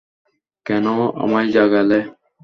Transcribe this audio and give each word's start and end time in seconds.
কেন 0.65 0.85
আমায় 1.23 1.49
জাগালে? 1.51 1.99